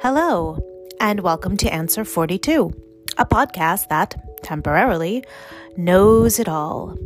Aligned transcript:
Hello, 0.00 0.56
and 1.00 1.18
welcome 1.18 1.56
to 1.56 1.74
Answer 1.74 2.04
42, 2.04 2.72
a 3.18 3.26
podcast 3.26 3.88
that, 3.88 4.14
temporarily, 4.44 5.24
knows 5.76 6.38
it 6.38 6.48
all. 6.48 6.96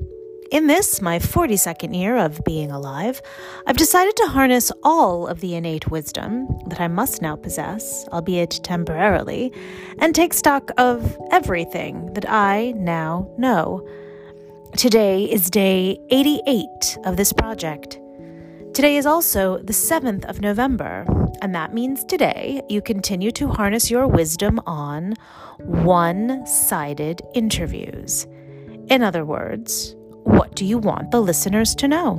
In 0.51 0.67
this, 0.67 1.01
my 1.01 1.19
42nd 1.19 1.97
year 1.97 2.19
of 2.19 2.45
being 2.45 2.71
alive, 2.71 3.23
I've 3.67 3.79
decided 3.79 4.15
to 4.17 4.27
harness 4.27 4.71
all 4.83 5.27
of 5.27 5.41
the 5.41 5.55
innate 5.55 5.91
wisdom 5.91 6.47
that 6.67 6.83
I 6.83 6.89
must 6.89 7.23
now 7.23 7.35
possess, 7.35 8.07
albeit 8.09 8.61
temporarily, 8.63 9.55
and 9.99 10.15
take 10.15 10.35
stock 10.35 10.71
of 10.77 11.17
everything 11.31 12.13
that 12.13 12.29
I 12.29 12.73
now 12.77 13.27
know. 13.39 13.89
Today 14.77 15.25
is 15.25 15.49
day 15.49 15.99
88 16.11 16.99
of 17.07 17.17
this 17.17 17.33
project. 17.33 18.02
Today 18.75 18.97
is 18.97 19.05
also 19.05 19.59
the 19.59 19.75
7th 19.75 20.25
of 20.25 20.41
November, 20.41 21.05
and 21.43 21.55
that 21.55 21.75
means 21.75 22.05
today 22.05 22.63
you 22.71 22.81
continue 22.81 23.31
to 23.33 23.49
harness 23.49 23.91
your 23.91 24.07
wisdom 24.07 24.59
on 24.65 25.15
one 25.59 26.47
sided 26.47 27.21
interviews. 27.35 28.27
In 28.89 29.03
other 29.03 29.27
words, 29.27 29.95
what 30.25 30.57
do 30.57 30.65
you 30.65 30.79
want 30.79 31.11
the 31.11 31.21
listeners 31.21 31.75
to 31.75 31.87
know? 31.87 32.17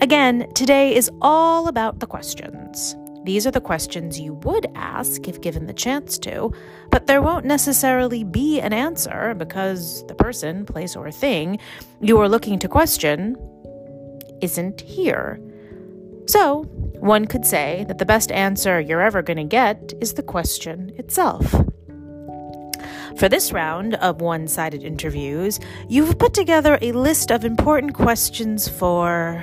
Again, 0.00 0.46
today 0.54 0.94
is 0.94 1.10
all 1.20 1.66
about 1.66 1.98
the 1.98 2.06
questions. 2.06 2.94
These 3.24 3.44
are 3.44 3.50
the 3.50 3.60
questions 3.60 4.20
you 4.20 4.34
would 4.44 4.68
ask 4.76 5.26
if 5.26 5.40
given 5.40 5.66
the 5.66 5.72
chance 5.72 6.18
to, 6.18 6.52
but 6.90 7.08
there 7.08 7.20
won't 7.20 7.46
necessarily 7.46 8.22
be 8.22 8.60
an 8.60 8.72
answer 8.72 9.34
because 9.34 10.06
the 10.06 10.14
person, 10.14 10.66
place, 10.66 10.94
or 10.94 11.10
thing 11.10 11.58
you 12.00 12.16
are 12.20 12.28
looking 12.28 12.60
to 12.60 12.68
question 12.68 13.36
isn't 14.42 14.82
here. 14.82 15.40
So, 16.26 16.64
one 17.00 17.26
could 17.26 17.46
say 17.46 17.84
that 17.88 17.98
the 17.98 18.06
best 18.06 18.30
answer 18.30 18.80
you're 18.80 19.00
ever 19.00 19.22
going 19.22 19.38
to 19.38 19.44
get 19.44 19.92
is 20.00 20.14
the 20.14 20.22
question 20.22 20.92
itself. 20.98 21.50
For 23.16 23.28
this 23.28 23.52
round 23.52 23.94
of 23.96 24.20
one 24.20 24.48
sided 24.48 24.82
interviews, 24.82 25.60
you've 25.88 26.18
put 26.18 26.34
together 26.34 26.78
a 26.80 26.92
list 26.92 27.30
of 27.30 27.44
important 27.44 27.94
questions 27.94 28.68
for. 28.68 29.42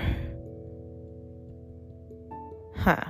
Huh. 2.75 3.03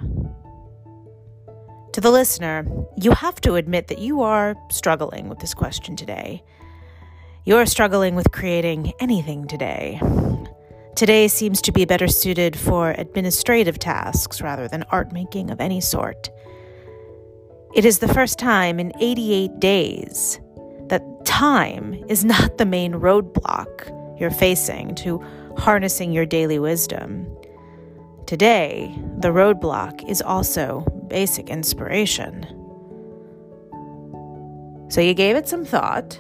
To 1.94 2.02
the 2.02 2.12
listener, 2.12 2.66
you 2.98 3.12
have 3.12 3.40
to 3.42 3.56
admit 3.56 3.88
that 3.88 4.00
you 4.00 4.22
are 4.22 4.56
struggling 4.70 5.30
with 5.30 5.40
this 5.40 5.53
question 5.53 5.96
today. 5.96 6.44
You're 7.46 7.66
struggling 7.66 8.16
with 8.16 8.31
creating 8.31 8.94
anything 9.00 9.48
today. 9.48 10.00
Today 11.00 11.30
seems 11.30 11.61
to 11.61 11.72
be 11.72 11.86
better 11.86 12.09
suited 12.09 12.59
for 12.59 12.92
administrative 12.92 13.80
tasks 13.80 14.42
rather 14.42 14.67
than 14.67 14.83
art 14.92 15.14
making 15.14 15.50
of 15.50 15.61
any 15.61 15.80
sort. 15.80 16.30
It 17.73 17.86
is 17.86 18.00
the 18.00 18.14
first 18.14 18.38
time 18.38 18.81
in 18.81 18.91
88 19.00 19.61
days 19.61 20.41
that 20.88 21.02
time 21.23 21.94
is 22.09 22.25
not 22.25 22.58
the 22.58 22.66
main 22.66 22.91
roadblock 22.95 24.19
you're 24.19 24.30
facing 24.30 24.94
to 24.95 25.23
harnessing 25.58 26.11
your 26.11 26.25
daily 26.25 26.59
wisdom. 26.59 27.34
Today, 28.28 28.94
the 29.19 29.30
roadblock 29.30 30.06
is 30.06 30.22
also 30.22 30.81
basic 31.08 31.50
inspiration. 31.50 32.44
So 34.89 35.00
you 35.00 35.13
gave 35.13 35.38
it 35.38 35.47
some 35.47 35.63
thought 35.63 36.19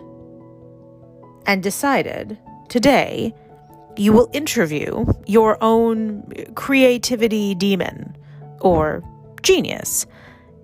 and 1.45 1.61
decided 1.61 2.39
today 2.69 3.35
you 3.97 4.13
will 4.13 4.29
interview 4.33 5.05
your 5.25 5.57
own 5.61 6.23
creativity 6.55 7.55
demon 7.55 8.15
or 8.61 9.03
genius. 9.41 10.05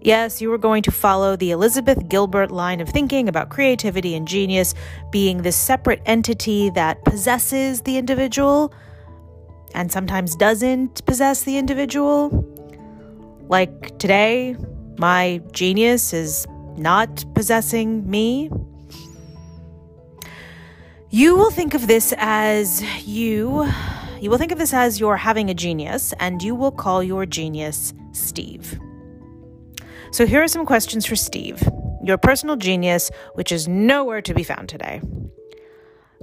Yes, 0.01 0.39
you 0.39 0.53
are 0.53 0.59
going 0.59 0.83
to 0.83 0.91
follow 0.91 1.35
the 1.35 1.49
Elizabeth 1.49 2.07
Gilbert 2.07 2.51
line 2.51 2.79
of 2.79 2.87
thinking 2.87 3.27
about 3.27 3.49
creativity 3.49 4.13
and 4.13 4.27
genius 4.27 4.75
being 5.11 5.41
this 5.41 5.55
separate 5.55 6.01
entity 6.05 6.69
that 6.71 7.03
possesses 7.05 7.81
the 7.81 7.97
individual 7.97 8.71
and 9.73 9.91
sometimes 9.91 10.35
doesn't 10.35 11.03
possess 11.05 11.43
the 11.43 11.57
individual. 11.57 12.29
Like 13.49 13.97
today, 13.97 14.55
my 14.97 15.41
genius 15.51 16.13
is 16.13 16.45
not 16.77 17.25
possessing 17.33 18.07
me. 18.09 18.51
You 21.09 21.37
will 21.37 21.51
think 21.51 21.73
of 21.73 21.87
this 21.87 22.13
as 22.17 22.83
you 23.07 23.67
you 24.19 24.29
will 24.29 24.37
think 24.37 24.51
of 24.51 24.57
this 24.57 24.73
as 24.73 24.99
you're 24.99 25.17
having 25.17 25.49
a 25.49 25.53
genius 25.53 26.13
and 26.19 26.41
you 26.41 26.55
will 26.55 26.71
call 26.71 27.03
your 27.03 27.25
genius 27.25 27.93
Steve. 28.11 28.79
So 30.11 30.25
here 30.25 30.41
are 30.41 30.47
some 30.47 30.65
questions 30.65 31.05
for 31.05 31.15
Steve, 31.15 31.61
your 32.03 32.17
personal 32.17 32.55
genius 32.55 33.11
which 33.35 33.51
is 33.51 33.67
nowhere 33.67 34.21
to 34.21 34.33
be 34.33 34.43
found 34.43 34.67
today. 34.67 34.99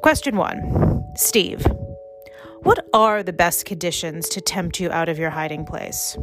Question 0.03 0.37
1. 0.37 1.05
Steve, 1.15 1.65
what 2.63 2.85
are 2.93 3.23
the 3.23 3.33
best 3.33 3.65
conditions 3.65 4.29
to 4.31 4.41
tempt 4.41 4.81
you 4.81 4.91
out 4.91 5.09
of 5.09 5.19
your 5.19 5.31
hiding 5.31 5.65
place? 5.65 6.17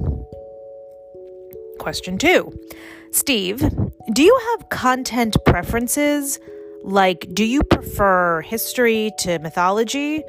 Question 1.80 2.18
2. 2.18 2.52
Steve, 3.12 3.60
do 4.14 4.22
you 4.22 4.38
have 4.52 4.70
content 4.70 5.38
preferences 5.46 6.40
like, 6.84 7.28
do 7.34 7.44
you 7.44 7.64
prefer 7.64 8.42
history 8.42 9.12
to 9.20 9.40
mythology? 9.40 10.24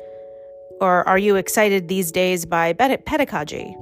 Or 0.81 1.07
are 1.07 1.19
you 1.19 1.37
excited 1.37 1.89
these 1.89 2.11
days 2.11 2.47
by 2.47 2.73
pedagogy? 2.73 3.77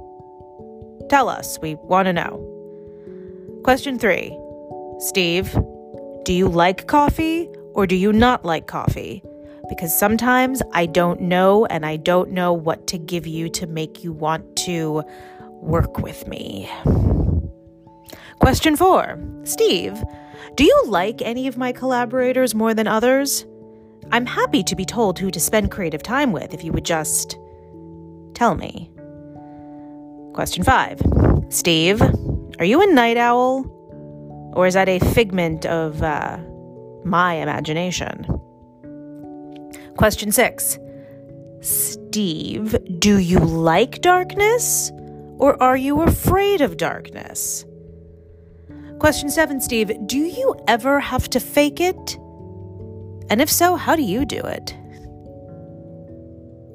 Tell 1.09 1.29
us, 1.29 1.57
we 1.61 1.75
want 1.75 2.05
to 2.07 2.13
know. 2.13 2.45
Question 3.63 3.97
three 3.97 4.37
Steve, 4.99 5.57
do 6.23 6.33
you 6.33 6.47
like 6.47 6.87
coffee 6.87 7.49
or 7.73 7.87
do 7.87 7.95
you 7.95 8.13
not 8.13 8.45
like 8.45 8.67
coffee? 8.67 9.23
Because 9.69 9.97
sometimes 9.97 10.61
I 10.73 10.85
don't 10.85 11.21
know 11.21 11.65
and 11.65 11.85
I 11.85 11.97
don't 11.97 12.31
know 12.31 12.53
what 12.53 12.87
to 12.87 12.97
give 12.97 13.25
you 13.25 13.49
to 13.49 13.67
make 13.67 14.03
you 14.03 14.11
want 14.11 14.55
to 14.57 15.03
work 15.61 15.99
with 15.99 16.27
me. 16.27 16.69
Question 18.39 18.77
four 18.77 19.19
Steve, 19.43 20.01
do 20.55 20.63
you 20.63 20.83
like 20.87 21.21
any 21.21 21.47
of 21.47 21.57
my 21.57 21.73
collaborators 21.73 22.55
more 22.55 22.73
than 22.73 22.87
others? 22.87 23.45
I'm 24.11 24.25
happy 24.25 24.63
to 24.63 24.75
be 24.75 24.85
told 24.85 25.19
who 25.19 25.29
to 25.29 25.39
spend 25.39 25.71
creative 25.71 26.01
time 26.01 26.31
with 26.31 26.53
if 26.53 26.63
you 26.63 26.71
would 26.71 26.85
just 26.85 27.37
tell 28.33 28.55
me. 28.55 28.89
Question 30.33 30.63
five 30.63 31.01
Steve, 31.49 32.01
are 32.59 32.65
you 32.65 32.81
a 32.81 32.87
night 32.87 33.17
owl? 33.17 33.65
Or 34.55 34.65
is 34.67 34.73
that 34.73 34.89
a 34.89 34.99
figment 34.99 35.65
of 35.65 36.01
uh, 36.01 36.39
my 37.03 37.35
imagination? 37.35 38.25
Question 39.97 40.31
six 40.31 40.79
Steve, 41.61 42.73
do 42.99 43.17
you 43.17 43.39
like 43.39 43.99
darkness? 43.99 44.91
Or 45.37 45.61
are 45.61 45.77
you 45.77 46.01
afraid 46.01 46.61
of 46.61 46.77
darkness? 46.77 47.65
Question 48.99 49.29
seven, 49.29 49.61
Steve 49.61 49.91
Do 50.07 50.17
you 50.17 50.55
ever 50.67 50.99
have 50.99 51.29
to 51.29 51.39
fake 51.39 51.79
it? 51.79 52.17
And 53.29 53.41
if 53.41 53.49
so, 53.49 53.77
how 53.77 53.95
do 53.95 54.01
you 54.01 54.25
do 54.25 54.41
it? 54.41 54.75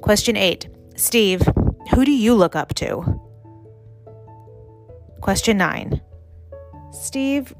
Question 0.00 0.34
eight, 0.34 0.68
Steve 0.96 1.42
Who 1.90 2.04
do 2.04 2.12
you 2.12 2.34
look 2.34 2.56
up 2.56 2.74
to? 2.76 3.20
Question 5.20 5.58
nine, 5.58 6.00
Steve 6.92 7.54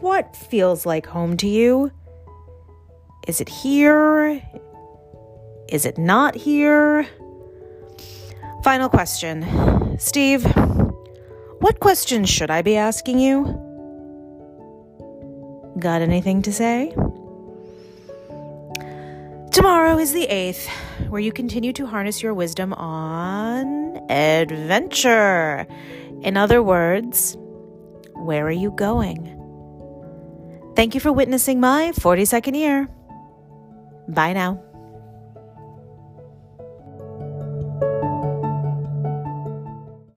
What 0.00 0.34
feels 0.34 0.86
like 0.86 1.06
home 1.06 1.36
to 1.36 1.46
you? 1.46 1.92
Is 3.26 3.42
it 3.42 3.48
here? 3.50 4.42
Is 5.68 5.84
it 5.84 5.98
not 5.98 6.34
here? 6.34 7.06
Final 8.64 8.88
question. 8.88 9.98
Steve, 9.98 10.44
what 11.60 11.78
questions 11.80 12.30
should 12.30 12.50
I 12.50 12.62
be 12.62 12.76
asking 12.76 13.18
you? 13.18 13.57
Got 15.78 16.02
anything 16.02 16.42
to 16.42 16.52
say? 16.52 16.92
Tomorrow 19.52 19.98
is 19.98 20.12
the 20.12 20.26
8th, 20.26 20.68
where 21.08 21.20
you 21.20 21.32
continue 21.32 21.72
to 21.74 21.86
harness 21.86 22.22
your 22.22 22.34
wisdom 22.34 22.72
on 22.74 24.00
adventure. 24.10 25.66
In 26.22 26.36
other 26.36 26.62
words, 26.62 27.36
where 28.14 28.46
are 28.46 28.50
you 28.50 28.70
going? 28.72 29.34
Thank 30.74 30.94
you 30.94 31.00
for 31.00 31.12
witnessing 31.12 31.60
my 31.60 31.92
42nd 31.94 32.56
year. 32.56 32.88
Bye 34.08 34.32
now. 34.32 34.62